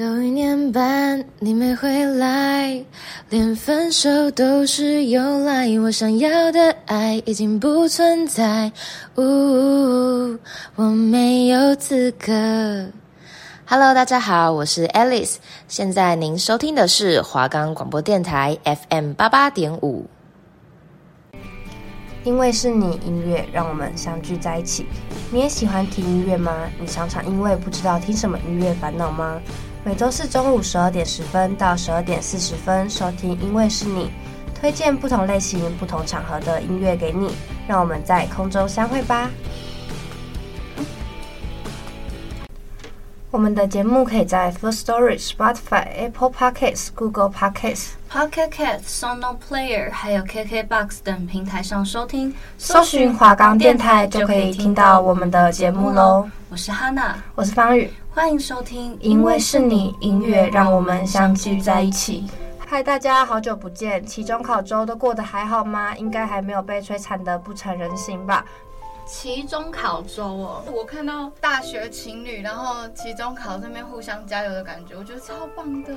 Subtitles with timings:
[0.00, 2.82] 都一年半，你没回来，
[3.28, 5.68] 连分手都是由来。
[5.78, 8.72] 我想要的爱已经不存在，
[9.16, 10.38] 呜呜，
[10.74, 12.32] 我没有资格。
[13.66, 15.36] Hello，大家好，我是 Alice，
[15.68, 20.06] 现在您收听的是华冈广播电台 FM 八八点五。
[22.24, 24.86] 因为是你，音乐让我们相聚在一起。
[25.30, 26.70] 你也喜欢听音乐吗？
[26.80, 29.38] 你常常因为不知道听什么音乐烦恼吗？
[29.82, 34.04] 每周四中午十二点十分到十二点四十分收听《因为是你》，
[34.60, 37.34] 推荐不同类型、不同场合的音乐给你，
[37.66, 39.30] 让我们在空中相会吧。
[43.30, 52.34] 我们的节目可以在 Firstory、Spotify、Apple Podcasts、Google Podcasts、Pocket Cast、SoundPlayer 还有 KKBox 等平台上收听。
[52.58, 56.28] 搜寻华冈电台就可以听到我们的节目喽。
[56.50, 58.98] 我是哈娜，我是方宇，欢迎收听。
[59.00, 62.26] 因为是你，音乐让我们相聚在一起。
[62.58, 65.94] 嗨，大家好久不见，期中考周都过得还好吗？
[65.96, 68.44] 应该还没有被摧残的不成人形吧？
[69.06, 75.92] 期中考周哦，我看到大学情侣，然后期中考这边互相加油的感觉，我觉得超棒的。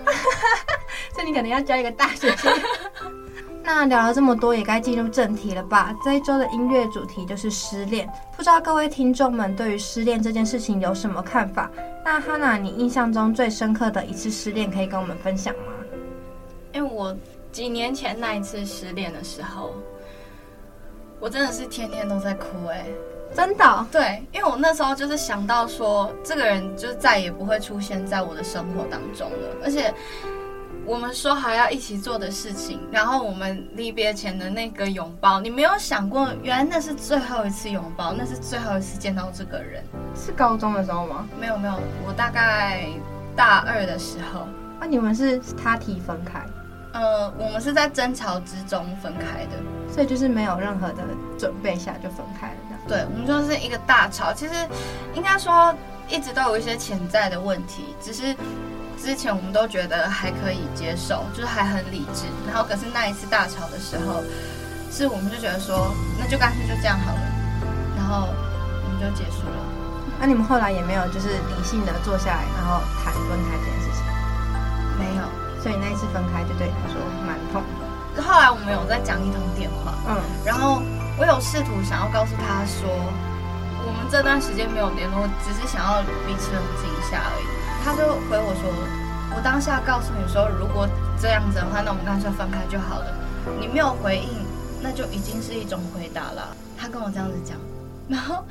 [1.14, 2.62] 所以你可能要交一个大学情侣。
[3.64, 5.96] 那聊了这么多，也该进入正题了吧？
[6.04, 11.72] 这一周的音乐主题就是失恋，不知道各位听众们对于失恋这件事情有什么看法？
[12.04, 15.74] 那哈娜，你印象中最深刻的一次失恋，可以跟我们分享吗？
[16.74, 17.16] 因为我
[17.52, 19.74] 几年前那一次失恋的时候。
[21.24, 22.96] 我真的是天天都在哭哎、欸，
[23.34, 23.88] 真的、哦？
[23.90, 29.94] 对，因为我那时候就是想到说，这个人就再也不会出现在我的生活当中了，而且
[30.86, 39.82] 我们说好要一起做的事情，然后我们离别前的那个拥抱，你没有想过，原来那是最后一次拥抱，那是最后一次见到这个人，
[40.14, 41.26] 是高中的时候吗？
[41.40, 42.90] 没有没有，我大概
[43.34, 44.42] 大二的时候。
[44.82, 46.46] 啊，你们是他提分开？
[46.94, 49.58] 呃，我们是在争吵之中分开的，
[49.92, 51.04] 所以就是没有任何的
[51.38, 52.80] 准备下就分开了这样。
[52.88, 54.32] 对，我们就是一个大吵。
[54.32, 54.54] 其实
[55.14, 55.74] 应该说
[56.08, 58.36] 一直都有一些潜在的问题，只是
[58.96, 62.26] 之前我们都觉得还可以接受，就是还很理智。
[62.48, 64.24] 然后可是那一次大吵的时候，
[64.92, 67.22] 是我们就觉得说，那就干脆就这样好了，
[67.98, 69.58] 然后我们就结束了。
[70.20, 74.06] 那、啊、你们后来也没有就是理性的坐下来，然后谈分开这件事情？
[75.00, 75.43] 没有。
[75.64, 78.22] 所以那一次分开就对他说蛮痛的。
[78.22, 80.84] 后来我们有在讲一通电话，嗯，然后
[81.18, 82.84] 我有试图想要告诉他说，
[83.88, 87.48] 我们这段时间没有联络，只是想要彼此冷静一下而已。
[87.82, 88.70] 他就回我说，
[89.34, 90.86] 我当下告诉你说，如果
[91.18, 93.08] 这样子的话，那我们干脆分开就好了。
[93.58, 94.46] 你没有回应，
[94.82, 96.54] 那就已经是一种回答了。
[96.78, 97.58] 他跟我这样子讲，
[98.08, 98.44] 然后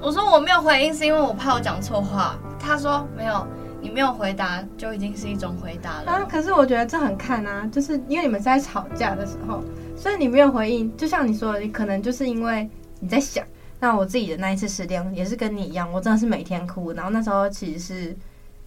[0.00, 2.36] 我说我没有回应是因为我怕我讲错话。
[2.58, 3.44] 他说没有。
[3.80, 6.26] 你没有回答就已经是一种回答了啊！
[6.30, 9.62] 可是我觉得这很看啊，就是因为你们在吵架的时候，
[9.96, 12.68] 所以你没有回应，就像你说的，你可能就是因为
[13.00, 13.44] 你在想。
[13.78, 18.16] 那我自己的那一次失恋也是跟你一样，我真的是每天哭，然后那时候其实是。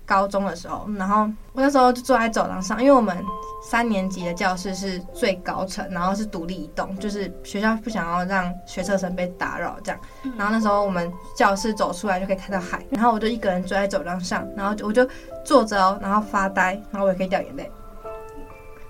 [0.05, 1.21] 高中的时候，然后
[1.53, 3.17] 我那时候就坐在走廊上，因为我们
[3.63, 10.01] 三年级的教室是最高层，然后是独立一栋，就是学校不想要让学测生被打扰这样。
[10.37, 15.07] 然后那时候我们教室走出来就可以看到海，然后我就一个人坐在走廊上，然后我就
[15.45, 17.71] 坐着哦，然后发呆，然后我也可以掉眼泪。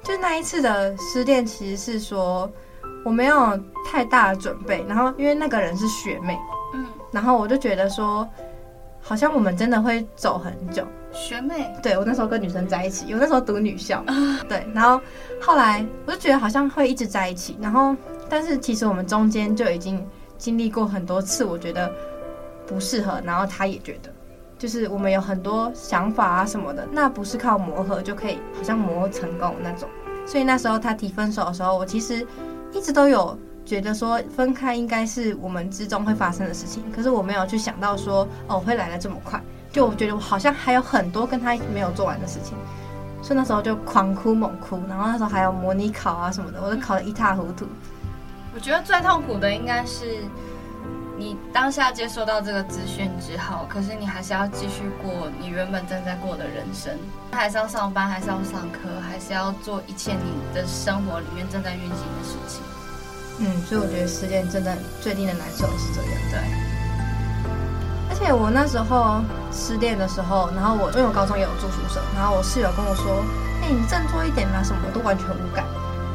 [0.03, 2.51] 就那一次的失恋，其实是说
[3.05, 6.37] 我没有太大的准备，然后因为那个人是学妹，
[6.73, 8.27] 嗯，然后我就觉得说。
[9.05, 11.69] 好像我们真的会走很久，学妹。
[11.83, 14.01] 对，我那时候跟女生在一起，我那时候读女校，
[14.47, 14.99] 对，然后
[15.41, 17.93] 后来我就觉得好像会一直在一起，然后
[18.29, 20.03] 但是其实我们中间就已经
[20.37, 21.91] 经历过很多次，我觉得
[22.65, 24.09] 不适合，然后他也觉得，
[24.57, 29.89] 就是我们有很多想法啊什么的，那不是靠磨合就可以好像磨成功那种，
[30.25, 32.25] 所以那时候他提分手的时候，我其实
[32.71, 33.37] 一直都有。
[33.65, 39.41] 觉得说分开应该是我们之中会发生的事情，可是我没有去想到说哦会来的这么快，
[39.71, 42.57] 就我觉得我好像还有很多跟他没有做完的事情，
[43.21, 47.65] 所以那时候就狂哭猛哭，然后那时候还有模拟考啊什么的，我都考得一塌糊涂。
[48.53, 50.23] 我觉得最痛苦的应该是
[51.17, 56.93] 你当下接收到这个资讯之后，可是你还是要继续过你原本正在过的人生，
[57.31, 62.61] 还是要上班，还是要上课，还是要做一切你的生活里面正在运行的事情。
[63.39, 66.11] 嗯，所以我觉得失恋真的最令人难受是这样。
[66.29, 66.39] 对，
[68.09, 69.21] 而且我那时候
[69.51, 73.23] 失恋的时候，然后我因为我高中也有住宿舍，然后我室友跟我说
[73.61, 75.65] ：“哎、你振作一点啊，什么我都完全无感。”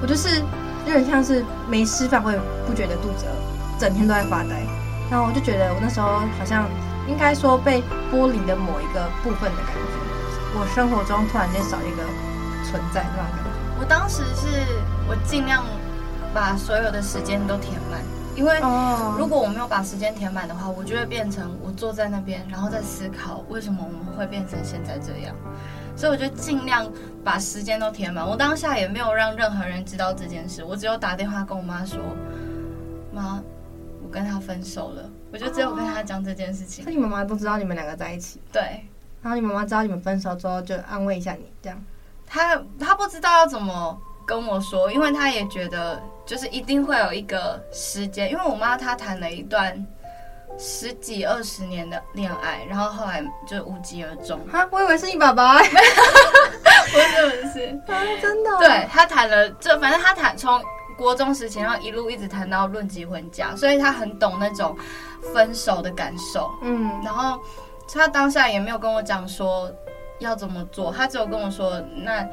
[0.00, 0.40] 我就是
[0.86, 4.62] 有点像是没吃饭会不觉得肚子饿，整天都在发呆。
[5.10, 6.68] 然后我就觉得我那时候好像
[7.08, 7.82] 应该说被
[8.12, 9.98] 剥离的某一个部分的感觉。
[10.54, 12.02] 我生活中突然间少一个
[12.64, 13.50] 存在那种感觉。
[13.78, 14.64] 我当时是
[15.08, 15.64] 我尽量
[16.34, 18.00] 把所有的时间都填满，
[18.36, 18.58] 因为
[19.16, 25.34] 如果我没有把时间填满的话，我就会变成我坐在那边，然后在思考为什么我们会变成现在这样。
[25.96, 26.88] 所以我就尽量
[27.24, 28.24] 把时间都填满。
[28.24, 31.98] 我当下也没有让任何人知道这件事，我只有打电话跟我妈说
[33.12, 33.42] ：“妈，
[34.00, 36.84] 我跟他分手了。”我就只有跟他讲这件事情。
[36.86, 38.40] 那、哦、你妈妈不知道你们两个在一起？
[38.52, 38.62] 对。
[39.20, 41.84] 然后你妈妈知道你们分手之后，就安慰一下你，这样。
[42.24, 49.74] 她她不知道要怎么跟我说，因为她也觉得就是一定会有一个时间，因为我妈她谈了一段
[50.58, 54.38] 十几二十年的恋爱，然后后来就无疾而终。
[54.52, 55.58] 哈，我以为是你爸爸。
[55.64, 58.58] 不是不是，啊，真的。
[58.58, 60.62] 对，她谈了，就反正她谈从
[60.96, 64.76] 国中时期，然后一路一直谈到论及婚嫁，所以她很懂那种
[65.32, 66.50] 分手的感受。
[66.62, 67.40] 嗯，然后。
[67.90, 69.72] 她当下也没有跟我讲说
[70.18, 72.26] 要怎么做，他只有跟我说：“那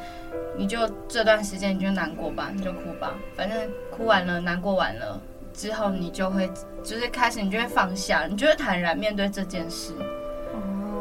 [0.58, 3.58] 你就这段时间你就难过吧，你就哭吧，反正
[3.92, 5.22] 哭完了，难过完了
[5.54, 6.50] 之后，你就会
[6.84, 9.94] 就是开始，你就会放下，你就会坦然面对这件事。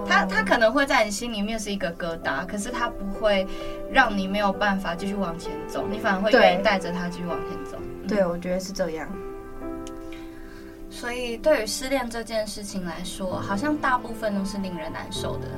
[0.06, 3.46] 他他可能会在你心里面是一个疙瘩，可是他不会
[3.90, 7.78] 让你没有办法继续往前走，你反而会愿意带着他继续往前走。
[8.06, 9.08] 对，嗯、我觉得是这样。”
[10.90, 15.48] 所以，对于失恋这件事情来说，好像大部分都是令人难受的。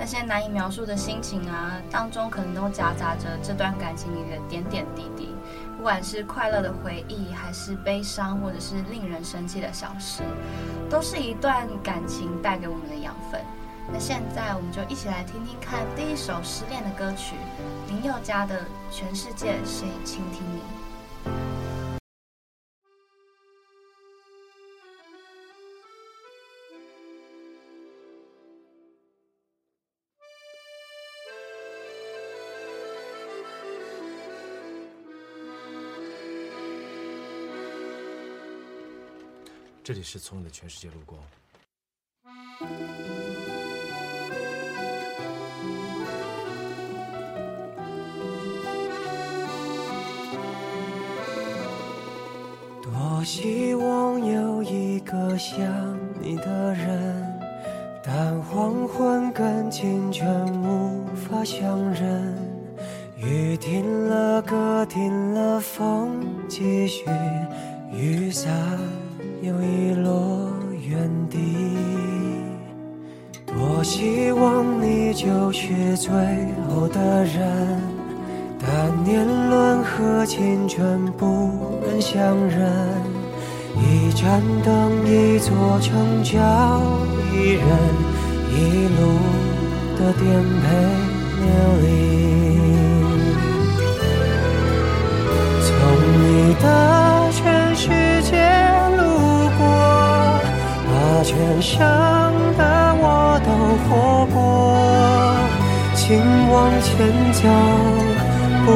[0.00, 5.28] 那些难以描述的心情啊，当中可能都夹杂着这段感情里的点点滴滴，
[5.76, 10.22] 不管是快乐的回忆，还是悲伤，或者是令人生气的小事，
[10.88, 13.42] 都是一段感情带给我们的养分。
[13.92, 17.34] 那现在，我们就一起来听听看第一首失恋的歌曲，
[17.88, 18.54] 林宥嘉的
[18.90, 20.60] 《全世界谁倾听你》。
[39.82, 41.18] 这里是从你的全世界路过。
[52.82, 57.40] 多希望有一个像你的人，
[58.02, 62.34] 但黄昏跟清晨无法相认。
[63.16, 67.04] 雨停了，歌停了，风继续，
[67.92, 68.78] 雨伞。
[69.42, 70.50] 又遗落
[70.86, 71.38] 原地，
[73.46, 76.12] 多希望你就是最
[76.68, 77.80] 后的人，
[78.60, 82.70] 但年轮和青春不忍相认，
[83.78, 86.38] 一盏灯，一座城，叫
[87.32, 87.66] 一人，
[88.52, 89.00] 一路
[89.96, 90.28] 的颠
[90.60, 90.66] 沛
[91.40, 91.48] 流
[91.80, 91.88] 离，
[95.64, 95.70] 从
[96.20, 96.64] 你的
[97.32, 97.88] 全世
[98.30, 98.79] 界。
[101.22, 101.78] 全盛
[102.56, 102.64] 的
[102.98, 103.48] 我都
[103.84, 103.90] 活
[104.32, 104.38] 过，
[105.94, 106.18] 请
[106.50, 106.90] 往前
[107.34, 107.38] 走，
[108.64, 108.68] 不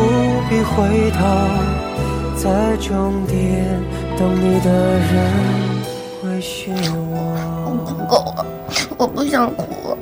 [0.48, 1.18] 必回头，
[2.36, 3.34] 在终点
[4.18, 5.10] 等你的人
[6.22, 7.12] 会是我。
[7.66, 8.46] 我不够了，
[8.98, 9.96] 我不想哭了。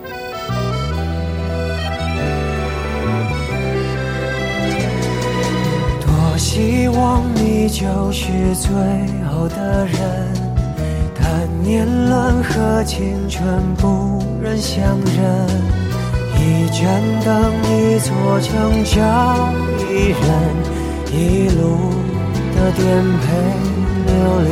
[6.01, 8.69] 多希望你就是最
[9.31, 10.42] 后的人。
[11.63, 15.47] 年轮和青春不忍相认，
[16.37, 16.83] 一盏
[17.25, 18.99] 灯，一座城，找
[19.89, 20.21] 一人，
[21.13, 21.61] 一路
[22.55, 22.83] 的颠
[23.21, 23.25] 沛
[24.07, 24.11] 流
[24.43, 24.51] 离。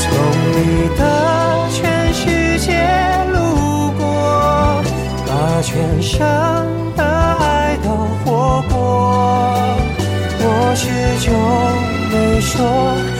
[0.00, 0.04] 从
[0.52, 0.58] 你
[0.98, 1.00] 的
[1.72, 1.78] 全
[2.12, 2.20] 世
[2.60, 2.68] 界
[3.32, 3.36] 路
[3.98, 4.02] 过，
[5.26, 5.30] 把
[5.62, 6.20] 全生
[6.94, 7.88] 的爱都
[8.22, 8.78] 活过，
[10.40, 10.44] 我
[10.76, 10.84] 始
[11.24, 11.28] 终
[12.12, 13.19] 没说。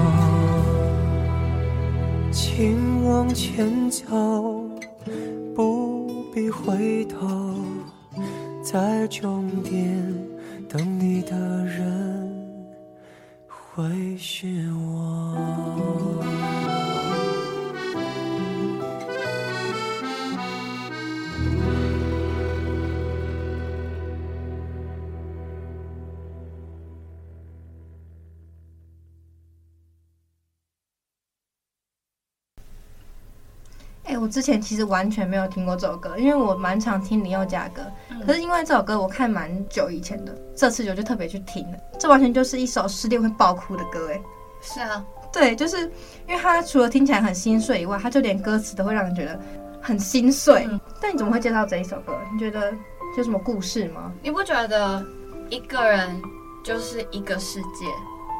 [6.51, 7.55] 回头，
[8.61, 10.13] 在终点
[10.67, 12.67] 等你的人
[13.47, 14.90] 会是我。
[34.11, 37.81] 哎、欸，我之前其实完全没有听过这首歌，因为我蛮常听林宥嘉歌，
[38.25, 41.77] 可是因为这首歌我看蛮久以前的，这次我就特别去听了。
[41.97, 44.21] 这完全就是一首失恋会爆哭的歌，哎，
[44.61, 45.01] 是啊，
[45.31, 45.89] 对，就是
[46.27, 49.39] 因为它除了听起来很心碎以外，它就连歌词都会让人觉得
[49.81, 50.67] 很心碎。
[50.69, 52.13] 嗯、但你怎么会介绍这一首歌？
[52.33, 52.73] 你觉得
[53.17, 54.11] 有什么故事吗？
[54.21, 55.01] 你不觉得
[55.49, 56.21] 一个人
[56.65, 57.85] 就是一个世界？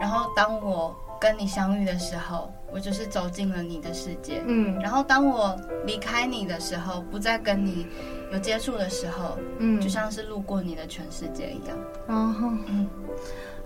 [0.02, 7.86] 然后当我跟你相遇的时候，我就是走进了你的世界，嗯，然后当我离开你的时候，不再跟你
[8.32, 12.34] 有接触的时候，嗯，就像是路过你的全世界一样，哦，
[12.68, 12.88] 嗯，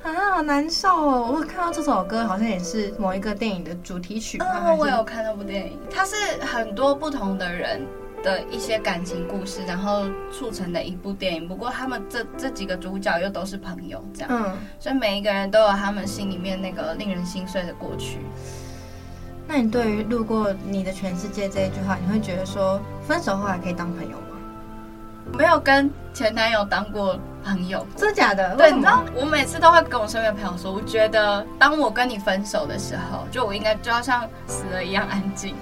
[0.01, 1.35] 啊，好难受哦！
[1.35, 7.85] 我看到这首歌好像也是某一个电影的主题曲，哦，我有看那部电影，它是很多不同的人
[8.23, 11.47] 的一些感情故事，然后促成的一部电影。
[11.47, 18.19] 不过他们这这几个主角又都是朋友，这样，嗯，所以每一个人都有他们心里面那个令人心碎的过去。
[19.47, 24.37] 那你对于路过你的全世界这一句话，你会觉得说分手后还可以当朋友吗？
[25.37, 28.55] 没有跟前男友当过朋友，真的假的？
[28.55, 35.55] 对，你知道我每次都会跟我身边的朋友说，我觉得当我跟你分手的时候，就我应该就要像死了一样安静，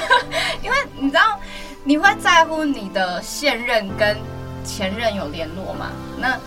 [0.62, 1.38] 因为你知道
[1.84, 4.16] 你会在乎你的现任跟
[4.64, 5.88] 前任有联络吗？
[6.18, 6.38] 那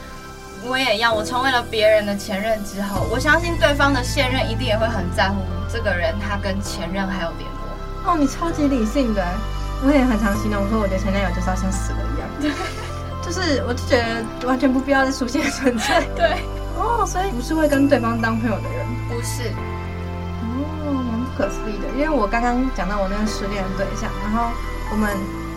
[0.67, 5.38] 我也一样，我成为了别人的前任之后，我相信对方的现任一定也会很在乎
[5.72, 8.12] 这个人，他跟前任还有联络。
[8.12, 9.24] 哦，你超级理性的，
[9.84, 12.51] 我也很常形容说，我的前男友就是要像死了一样，对
[13.22, 16.01] 就是我就觉得完全不必要再出现存在。
[16.15, 16.38] 对，
[16.77, 19.50] 哦，所以不是会跟对方当朋友的人，不是。
[20.41, 24.50] 哦，蛮不可思议的，因为我刚刚讲到我那个失恋的对象，然后
[24.91, 25.10] 我们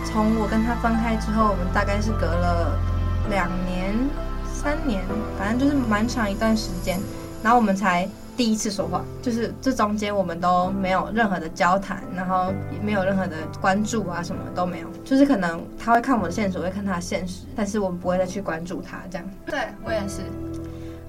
[0.05, 2.77] 从我跟他分开之后，我们大概是隔了
[3.29, 3.93] 两年。
[4.61, 5.01] 三年，
[5.37, 6.99] 反正就是蛮长一段时间，
[7.41, 19.25] 然后我们才第一次说话，就是这中间我们都没有任何的交谈，然后也没有任何的关注啊，什么都没有，就是可能他会看我的现实，我会看他的现实，但是我们不会再去关注他这样。
[19.45, 20.23] 对，我也是。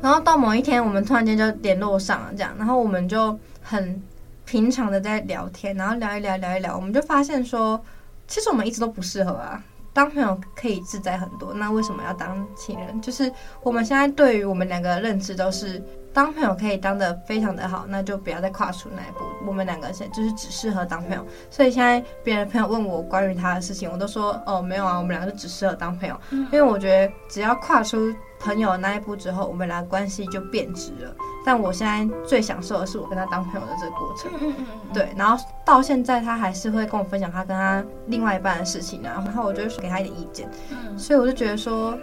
[0.00, 4.00] 然后到某一天，我们突然间就联络上了，这样，然后我们就很
[4.44, 7.82] 平常的在聊天，然后聊一聊，聊一聊，我们就发现说，
[8.28, 9.60] 其实我们一直都不适合啊。
[10.00, 12.98] 当朋友可以自在很多，那为什么要当情人？
[13.02, 13.30] 就是
[13.62, 15.78] 我们现在对于我们两个的认知都是，
[16.12, 19.24] 当朋友可以当的非常的好，那就不要再跨出那一步。
[19.46, 26.20] 我们两个现就是只适合当朋友，所以现在别人朋友问我关于他的事情，我都说哦没有啊，我们两个就只适合当朋友。
[26.30, 31.14] 因为我觉得只要跨出朋友那一步之后，我们俩关系就变质了。
[31.42, 35.08] 但我现在最享受的是我跟他当朋友的这个过程，嗯嗯嗯，对。
[35.16, 40.46] 然后到现在他还是会跟我分享他跟他另外一半的事情，然后我就会给他一点意见。
[40.70, 41.96] 嗯，所以我就觉得说，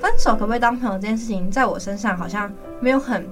[0.00, 3.28] 分手可不可以当朋友这件事情，在我身上好像没有很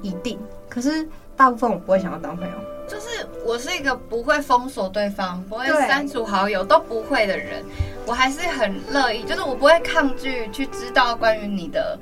[0.00, 0.38] 一定。
[0.68, 1.06] 可是
[1.36, 2.54] 大部分我不会想要当朋友，
[2.88, 7.64] 就是我是一个不会封锁对方、不会删除好友都不会的人。
[8.06, 11.98] 我还是很乐意，就是我不会抗拒去知道关于你的。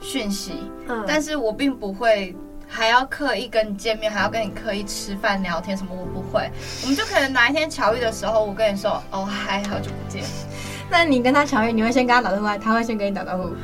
[0.00, 0.52] 讯息，
[0.86, 2.32] 嗯，但是我并不会
[2.68, 6.48] 还要刻意跟你见面，还要跟你刻意吃饭聊天什么，我不会。
[6.84, 10.22] 我们就可能哪一天巧遇的时候，我跟你说，哦，嗨，好久不见。
[10.90, 13.54] 那你跟他巧遇，你会先跟他打招呼，他会先跟你打招呼？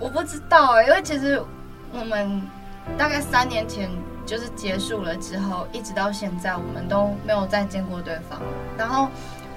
[0.00, 1.40] 我不知道哎、欸，因为其实
[1.92, 2.42] 我们
[2.98, 3.88] 大概三年前
[4.26, 8.40] 就是结束了之后，一直到现在，我们都没有再见过对方。
[8.76, 9.08] 然后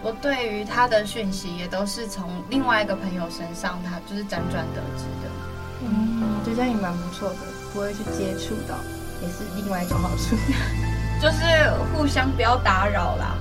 [0.03, 5.29] 我对于他的讯息，也都是从另外一个朋友身上，他就是辗转得知的。
[5.81, 7.35] 嗯，我觉得这样也蛮不错的，
[7.73, 8.75] 不会去接触到，
[9.21, 10.35] 也是另外一种好处，
[11.21, 11.45] 就是
[11.93, 13.36] 互相不要打扰啦。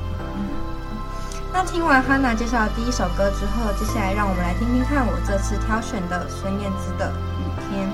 [1.52, 7.88] 那听完哈娜介绍的第一首歌之后，接下来让我们来听听看我这次挑选的孙燕姿的《雨天》。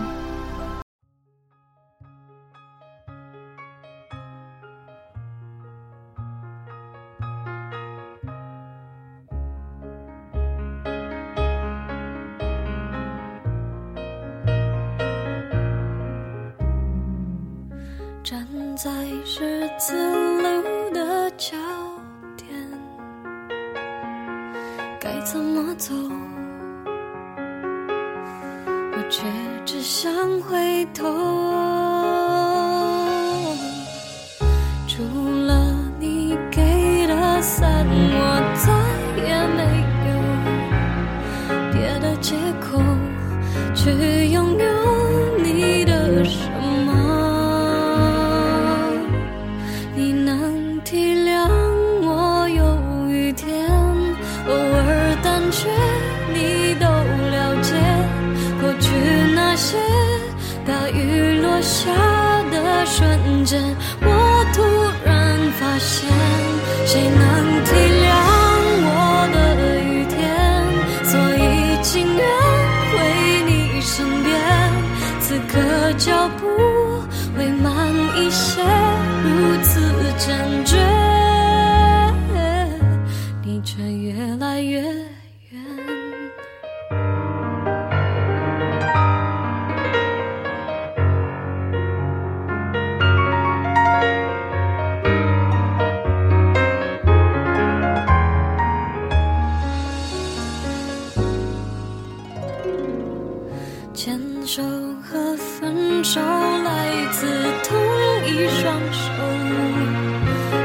[104.42, 104.60] 分手
[105.04, 107.28] 和分手来自
[107.62, 107.78] 同
[108.26, 109.02] 一双手。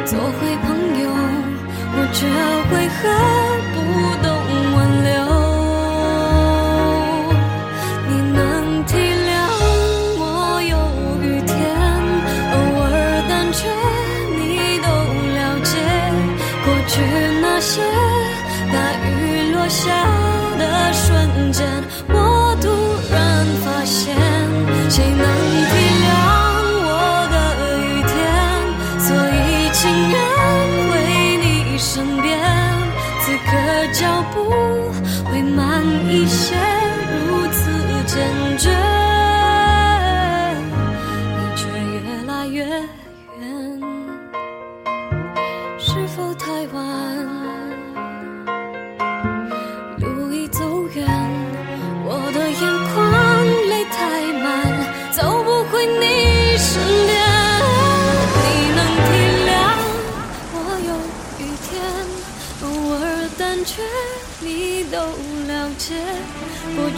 [0.04, 0.68] 做回朋
[1.00, 1.08] 友
[1.94, 2.26] 我却
[2.74, 3.57] 为何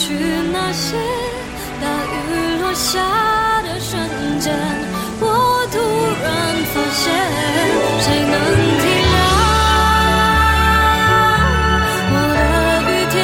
[0.10, 0.16] 去
[0.52, 0.98] 那些
[1.80, 2.18] 大雨
[2.60, 3.00] 落下
[3.62, 4.02] 的瞬
[4.40, 4.52] 间，
[5.22, 5.24] 我
[5.70, 5.78] 突
[6.24, 6.28] 然
[6.74, 7.06] 发现，
[8.02, 8.34] 谁能
[8.80, 9.16] 体谅
[12.12, 12.42] 我的
[12.90, 13.18] 雨天？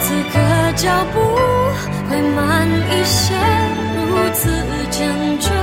[0.00, 0.34] 此刻
[0.74, 0.84] 脚
[1.14, 1.16] 步
[2.10, 2.36] 会慢
[2.66, 3.22] 一些，
[3.94, 4.50] 如此
[4.90, 4.98] 坚
[5.38, 5.61] 决。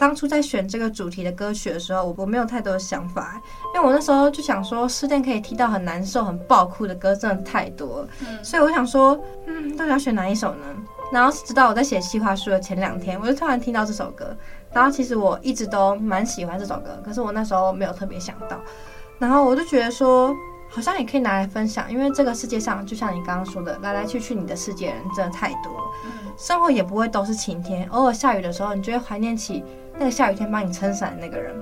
[0.00, 3.38] 当初在选这个主题的歌曲的时候，我我没有太多的想法，
[3.74, 8.08] 因为我那时候就想说，失恋可以听到很难受、很爆哭的歌，真的太多了。
[8.20, 10.64] 嗯，所以我想说，嗯，到底要选哪一首呢？
[11.12, 14.34] 然后直到我在写计划书的前两天，我就突然听到这首歌。
[14.72, 18.58] 然后其实我一直都蛮喜欢这首歌，可是我那时候没有特别想到。
[19.18, 20.34] 然后我就觉得说，
[20.70, 25.90] 好像也可以拿来分享，因为这个世界上就像你刚刚说的，来来去去你的世界人真的太多了。
[26.04, 29.62] 嗯，生活也不会都是晴天，偶尔下雨的时候，你就会怀念起。
[29.98, 31.54] 那个下雨天帮你撑伞的那个人，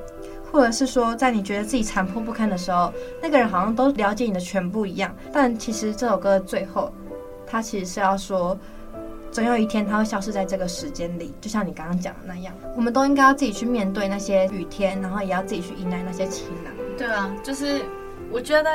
[0.52, 5.12] 或者是说，在你觉得自己残破不堪的时候，那个人好像都了解你的全部一样。
[5.32, 6.92] 但其实这首歌最后，
[7.44, 8.56] 它其实是要说，
[9.32, 12.54] 总有一天它会消失在这个时间里，就像你刚刚讲的那样。
[12.76, 16.72] 我们都应该要自己去面对那些雨天，然后也要自己去迎来那些晴朗。
[16.96, 17.82] 对啊，就是
[18.30, 18.70] 我觉得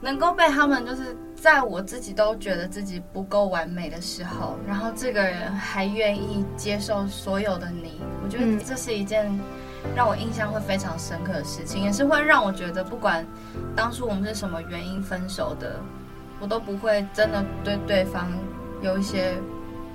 [0.00, 9.28] 能够被他们就是在我自己都觉得自己不够完美的时候，然后这个人还愿意接受所有的你，我觉得这是一件
[9.94, 13.26] 让我印象会非常深刻的事情，也是会让我觉得不管
[13.76, 15.80] 当初我们是什么原因分手的，
[16.40, 18.30] 我都不会真的对对方
[18.80, 19.34] 有一些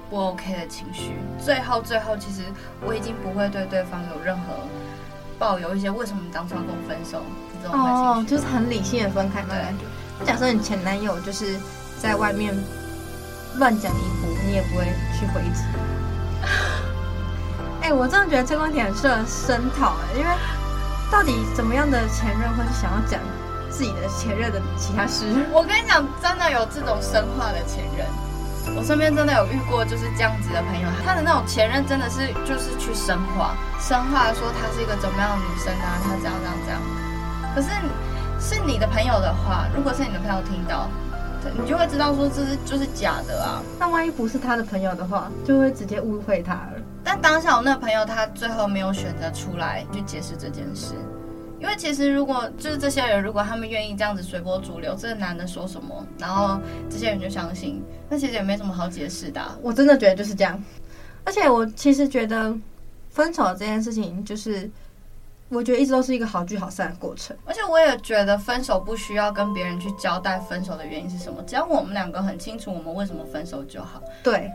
[0.10, 1.14] 不 OK 的情绪。
[1.40, 2.44] 最后，最后，其实
[2.86, 4.54] 我已经不会对对方有任何。
[5.40, 7.22] 抱有一些为什么你当初要跟我分手
[7.64, 9.86] 这种哦，就是很理性的分开的感觉。
[10.20, 11.58] 那假设你前男友就是
[12.00, 12.54] 在外面
[13.58, 14.86] 乱讲一波，你也不会
[15.18, 15.64] 去回击。
[17.82, 20.30] 哎、欸，我真的觉得这个问题很适合深讨哎，因为
[21.12, 23.20] 到底怎么样的前任会想要讲
[23.70, 25.26] 自己的前任的其他事？
[25.52, 28.06] 我跟你讲，真的有这种深化的前任。
[28.78, 36.80] 我身边真的有遇过就是这样子的朋友，他的那种前任真的是就是去深化，深化说他是一个怎么样的女生啊，他怎样怎样怎样。
[37.56, 37.70] 可是
[38.40, 40.90] 是你的朋友的话，如果是你的朋友听到，
[41.62, 43.62] 你就会知道说这是就是假的啊。
[43.80, 46.74] 那万一不是他的朋友的话，就会直接误会他了。
[47.04, 50.94] 但当下我那个朋友他最后没有选择出来去解释这件事。
[51.60, 59.42] 因为其实，如果就是这些人，如果他们愿意这样子随波逐流，这个男的说什么，然后这些人就相信，那其实也没什么好解释的。
[59.62, 60.62] 我真的觉得就是这样。
[61.24, 62.54] 而且我其实觉得，
[63.12, 64.70] 分手这件事情，就是
[65.54, 67.36] 我觉得一直都是一个好聚好散的过程。
[67.46, 74.02] 而且我也觉得，分手不需要跟别人去交代分手的原因是什么，只要我们两个很清楚我们为什么分手就好。
[74.24, 74.50] 对。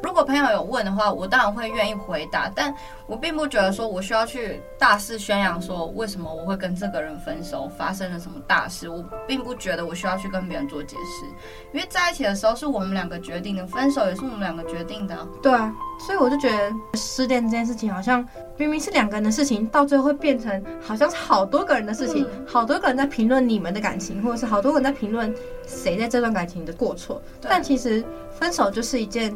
[0.00, 2.72] 如果朋友有问的话，我当然会愿意回答，但
[3.08, 11.26] 我并不觉得说我需要去大肆宣扬说为什么我会跟这个人分手，发生了什么大事，我并不觉得我需要去跟别人做解释，
[11.72, 15.26] 因为在一起的时候是我们两个决定的，分手也是我们两个决定的啊。
[15.42, 18.24] 对啊，所以我就觉得失恋这件事情好像
[18.58, 25.34] 明明是两个人的事情，到最后会变成好像是好多个人的事情，嗯、好多个人在评论你们的感情，或者是好多个人在评论
[25.66, 29.34] 谁在这段感情的过错，但其实分手就是一件。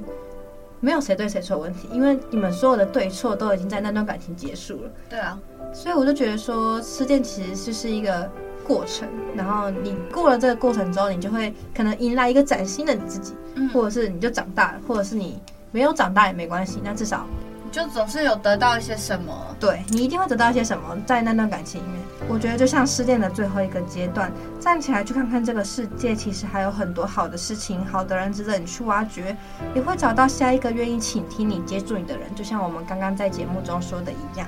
[0.85, 4.91] 没有谁对谁错问题，因为你们所有的对错都已经在那段感情结束了。
[5.09, 5.39] 对啊，
[5.73, 8.29] 所以我就觉得说，失恋其实就是一个
[8.67, 17.29] 过程，然后你过了这个过程之后，你就会可能迎来一个崭新的你自己，嗯，或者是你就长大了，或者是你没有长大也没关系，那至少。
[17.73, 22.03] 就总是有得到一些什么，对，你一定会得到一些什么在那段感情里面。
[22.29, 24.31] 我觉得就像失恋的最后一个阶段，
[24.61, 29.35] 站起来去看看这个世界，其实还有很多好的事情、好的人值得你去挖掘，
[29.75, 32.33] 也会找到下一个愿意倾听你、接住你的人。
[32.35, 34.47] 就像我们刚刚在节目中说的一样。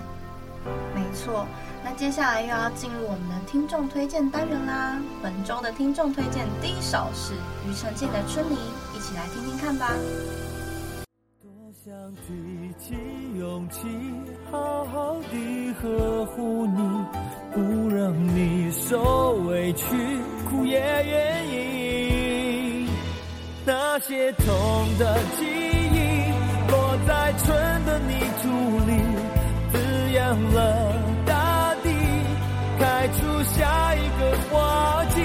[0.95, 1.47] 没错，
[1.83, 4.99] 那接下来又要进入我们的听众推荐单元啦。
[5.23, 7.33] 本周的听众推荐第一首是
[7.67, 8.57] 庾澄庆的《春泥》，
[8.97, 9.91] 一起来听听看吧。
[11.85, 12.33] 想提
[12.79, 12.95] 起
[13.39, 13.87] 勇气，
[14.51, 16.81] 好好地呵护你，
[17.53, 17.61] 不
[17.95, 19.85] 让你受委屈，
[20.49, 22.89] 哭也愿意。
[23.67, 24.47] 那些痛
[24.99, 26.33] 的记忆，
[26.71, 28.49] 落在春的泥土
[28.87, 28.93] 里，
[29.71, 29.77] 滋
[30.15, 30.57] 养了
[31.27, 31.91] 大地，
[32.79, 35.21] 开出下一个花季。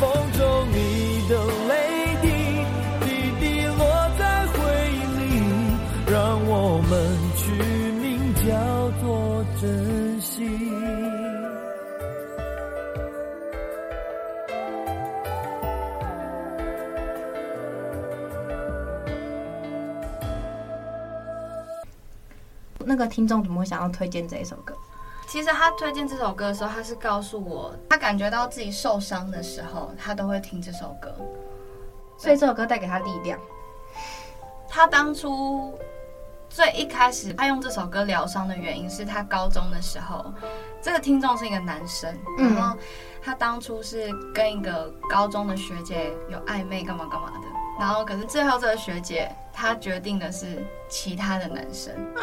[0.00, 0.02] 风
[0.32, 0.76] 中你
[22.94, 24.72] 那个听众怎么会想要推荐这一首歌？
[25.26, 31.12] 其实他推荐这首歌的时候，他是告诉我，他感觉到自己受伤的时候，他都会听这首歌，
[32.16, 33.36] 所以这首歌带给他力量。
[34.68, 35.76] 他当初
[36.48, 40.32] 最一开始他用这首歌疗伤的原因，是他高中的时候，
[40.80, 42.78] 这个听众是一个男生，然后
[43.20, 47.48] 他当初是跟一个高中的学姐有暧昧，干嘛干嘛的，
[47.80, 52.22] 然后可是最后这个学姐她决定的是其他的男生啊。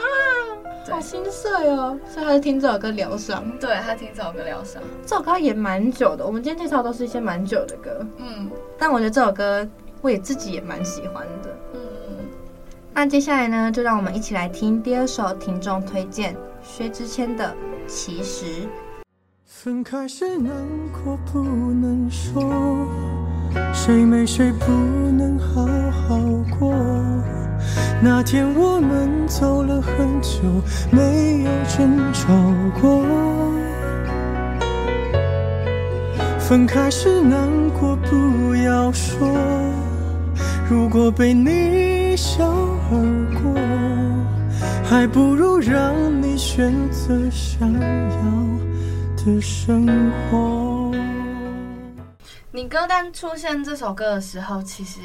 [0.89, 3.43] 好心碎哦，所以他是听这首歌疗伤。
[3.59, 4.81] 对，他听这首歌疗伤。
[5.05, 8.05] 这首歌也蛮久的，我们今天介绍都是一些蛮久的歌。
[8.17, 9.67] 嗯，但我觉得这首歌
[10.01, 11.55] 我也自己也蛮喜欢的。
[11.73, 11.79] 嗯，
[12.93, 17.45] 那接下来呢，就让我们一起来听第二首听众推荐薛之谦的
[17.87, 18.45] 《其实》。
[19.45, 20.51] 分开时难
[20.91, 22.87] 过不能说，
[23.73, 26.17] 谁没谁不能好好
[26.57, 26.73] 过。
[28.01, 30.41] 那天我们走了很久，
[30.91, 32.27] 没有争吵
[32.81, 33.03] 过。
[36.39, 39.29] 分开时难过不要说，
[40.69, 42.91] 如果被你笑而
[43.41, 43.55] 过，
[44.83, 48.19] 还不如让你选择想要
[49.23, 49.87] 的生
[50.29, 50.91] 活。
[52.51, 54.99] 你歌单出现这首歌的时候，其实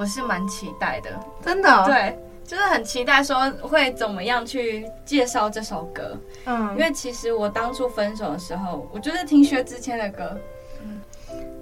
[0.00, 1.10] 我是蛮期待的，
[1.44, 1.84] 真的、哦。
[1.86, 6.16] 对，就是很期待说会怎么样去介绍这首歌。
[6.46, 10.34] 嗯，因为其实我当初分手的时候，我就是听薛之谦的歌。
[10.82, 11.02] 嗯，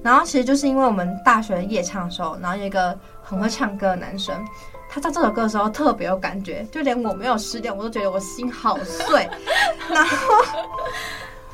[0.04, 4.32] 然后其实就是因为我们大学夜唱的时候，然后有一个很会唱歌的男生，
[4.88, 9.28] 他唱这首歌的时候特别有感觉，就连我没有失恋，我都觉得我心好碎。
[9.90, 10.36] 然后。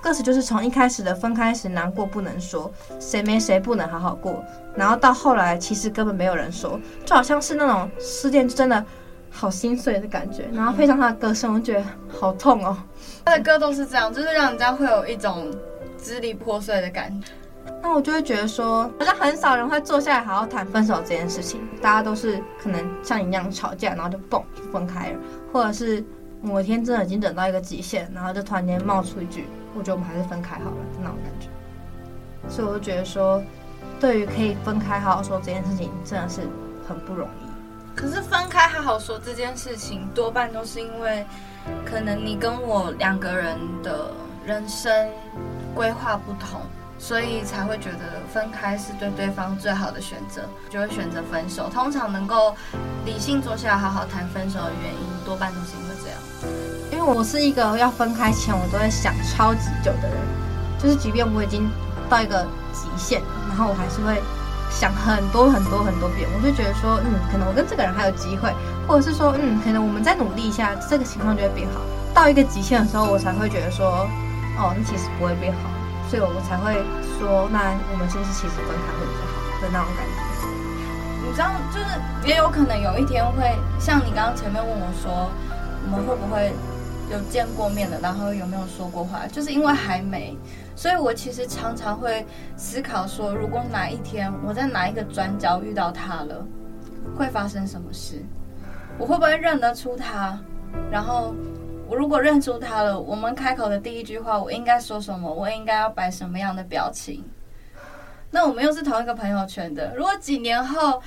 [0.04, 4.44] 歌词就是从一开始的分开时难过不能说，谁没谁不能好好过，
[4.76, 8.84] 然后到后来其实根本没有人说，就好像是那种失恋真的
[9.30, 12.76] 好心碎的感觉，然后配上他的歌声，我觉得好痛哦。
[13.24, 15.50] 他的歌都是这样，就是让人家会有一种
[15.96, 17.28] 支离破碎的感觉。
[17.82, 25.18] 那我就会觉得说，好像很少人会坐下来好好谈分手这件事情，大家都是可能像你一样吵架，然后就嘣就分开了，
[25.50, 26.04] 或者是
[26.42, 29.46] 某一天真的已经等到一个极限，然后就突然间冒出一句。
[29.74, 31.48] 我觉得我们还是分开好了，那种感觉。
[32.48, 33.42] 所以我就觉得说，
[33.98, 36.42] 对于可以分开好好说这件事情，真的是
[36.86, 37.48] 很不容易。
[37.96, 41.24] 可是分开好好说这件事情，多半都是因为，
[41.86, 44.10] 可能你跟我两个人的
[44.44, 45.08] 人生
[45.74, 46.60] 规划不同，
[46.98, 51.68] 所以才会觉得分开是对对方最好的选择，就会选择分手。
[51.70, 52.54] 通常能够
[53.06, 56.18] 理性坐下来好好谈分手的原因，多半都是因为这样。
[57.04, 60.16] 我是一个要分开前我都会想超级久的人，
[60.78, 61.68] 就是即便我已经
[62.08, 64.22] 到一个极限，然后我还是会
[64.70, 66.28] 想很多很多很多遍。
[66.34, 68.52] 我就觉得说，嗯，可能我跟这个人还有机会，
[68.88, 71.80] 或者是说，嗯，可能我们再努力一下，这个情况就会变好。
[72.14, 74.08] 到一个极限的时候，我才会觉得说，
[74.56, 75.68] 哦，那其实不会变好，
[76.08, 76.72] 所以我才会
[77.20, 80.18] 说，那我们是不是其实分开会比较好的那种感觉。
[81.20, 81.86] 你知道，就是
[82.24, 85.30] 也有可能有一天会像你刚刚前面问我说，
[85.90, 86.54] 我们会不会？
[87.10, 89.26] 有见过面的，然后有没有说过话？
[89.26, 90.36] 就是因为还没，
[90.74, 96.46] 所以我其实常常会思考说，如果哪一天我在哪一个转角遇到他了，
[97.16, 98.22] 会发生什么事？
[98.98, 100.38] 我会不会认得出他？
[100.90, 101.34] 然后
[101.86, 105.32] 我如果认出他了，我们开口的第一句话，我应该说什么？
[105.32, 107.22] 我应该要摆什么样的表情？
[108.30, 111.00] 那我们又是同一个朋友圈的，如果几年后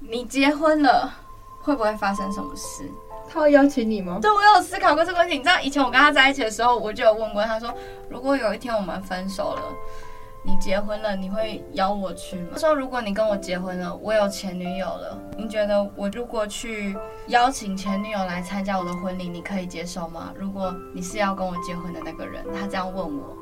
[0.00, 1.12] 你结婚了，
[1.60, 2.90] 会不会发生什么事？
[3.34, 4.20] 他会邀请你吗？
[4.22, 5.36] 对，我有思考过这个问题。
[5.36, 7.74] 你知道，以前我跟他在一起的时候，我就有问过他说
[8.08, 9.62] ：“如果有一天我们分手了，
[10.44, 20.32] 你结婚了，你会邀我去吗？”他说：“如果你跟我结婚了，我有前女友了，你觉得我如果去邀请前女友来参加我的婚礼，你可以接受吗？
[20.36, 23.36] 如果你是要跟我结婚的那个人，他这样问我，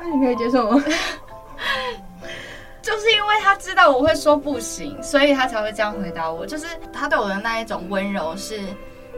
[0.00, 0.82] 那你可以接受吗？”
[2.82, 6.44] 就是因为他知道我会说不行，所以他才会这样回答我。
[6.44, 8.60] 就是他对我的那一种温柔是。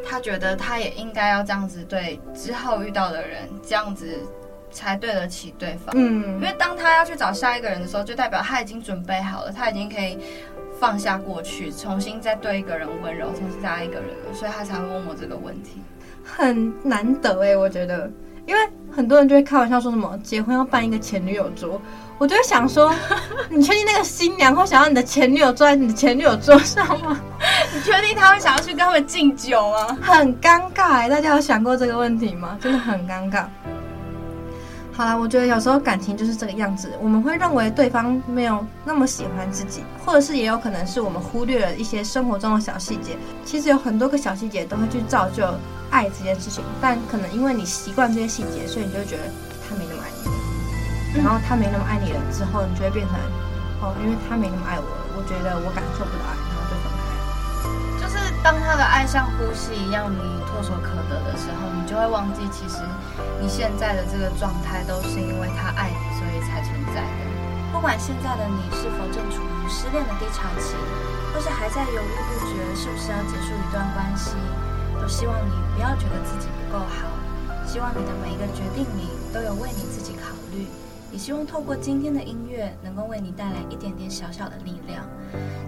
[0.05, 4.19] 他觉得他也应该要这样子对之后遇到的人，这样子
[4.71, 5.95] 才对得起对方。
[5.95, 10.19] 嗯，因为当他要去找下一个人的时候，就代表他已经准备好了，他已经可以
[10.79, 15.83] 放下过去，重新再对一个人温柔，重新再爱一个人了，所以他才会问我这个问题。
[16.25, 18.11] 很难得诶，我觉得，
[18.47, 21.81] 因为很多人就会开玩笑说什么结婚要办一个前女友桌。
[22.19, 22.95] 我就会想说，
[23.49, 27.19] 你确定那个新娘会想要你的前女友坐在你的前女友桌上吗？
[27.73, 29.97] 你确定他会想要去跟他们敬酒吗？
[30.03, 32.59] 很尴尬哎，大家有想过这个问题吗？
[32.61, 33.47] 真的很尴尬。
[34.93, 43.17] 好啦，我觉得有时候感情就是这个样子，我们会认为对方没有那么喜欢自己，或者是也有可能是我们忽略了一些生活中的小细节。
[43.47, 45.43] 其实有很多个小细节都会去造就
[45.91, 49.25] 爱这件事情，但可能因为你习惯这些细节，所以你就觉得
[49.69, 50.35] 他没那么爱你了。
[51.15, 53.19] 然后他没那么爱你了之后，你就会变成
[53.83, 57.03] 哦，因为他没那么爱我了，我觉得我感受不到爱，然后就分开。
[57.99, 62.79] 就是当他的爱像呼吸一样，你唾手可得的时候，你就会忘记，其实
[63.43, 67.27] 你现在的这个状态都是因为他爱你，所以才存在的。
[67.75, 70.75] 不管现在的你是否正处于失恋的低潮期，
[71.35, 74.35] 或是还在犹豫不决是不是要结束一段关系，
[75.01, 77.09] 都希望你不要觉得自己不够好，
[77.67, 80.67] 希望你的每一个决定里都有为你自己考虑。
[81.11, 85.05] 也希望透过今天的音乐，能够为你带来一点点小小的力量。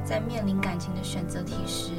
[0.05, 1.91] 在面临感情的选择题时，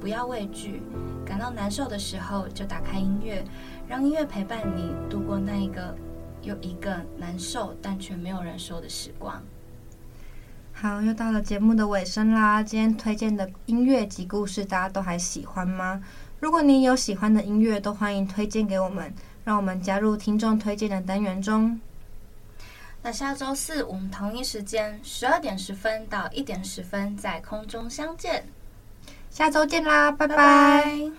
[0.00, 0.82] 不要畏惧，
[1.24, 3.42] 感到难受的时候就打开音乐，
[3.88, 5.94] 让音乐陪伴你度过那一个
[6.42, 9.40] 又一个难受但却没有人说的时光。
[10.72, 12.62] 好，又到了节目的尾声啦。
[12.62, 16.02] 今天推荐的音乐及故事，大家都还喜欢吗？
[16.40, 21.78] 如果你有喜欢的音乐，都欢迎推荐给我们，让我们加入听众推荐的单元中。
[23.02, 28.46] 那下周四我们同一时间十二点十分到一点十分在空中相见，
[29.30, 30.36] 下周见啦，拜拜。
[30.36, 31.00] 拜拜。